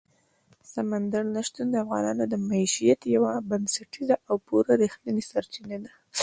سمندر 0.73 1.23
نه 1.35 1.41
شتون 1.47 1.67
د 1.71 1.75
افغانانو 1.83 2.23
د 2.27 2.35
معیشت 2.47 2.99
یوه 3.15 3.31
بنسټیزه 3.49 4.15
او 4.29 4.35
پوره 4.45 4.73
رښتینې 4.83 5.23
سرچینه 5.31 5.77
ده. 5.83 5.91